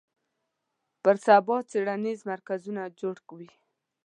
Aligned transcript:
پر 1.03 1.15
سبا 1.25 1.57
څېړنیز 1.69 2.19
مرکزونه 2.31 2.81
جوړ 2.99 3.15
وي 3.37 3.49